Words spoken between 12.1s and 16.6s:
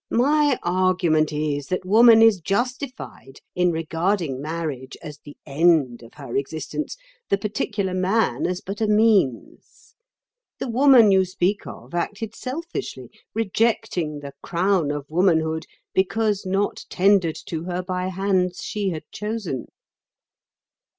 selfishly, rejecting the crown of womanhood because